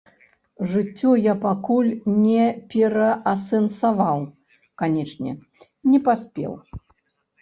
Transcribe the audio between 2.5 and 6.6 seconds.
пераасэнсаваў, канечне, не паспеў.